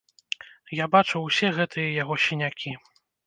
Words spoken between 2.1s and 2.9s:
сінякі.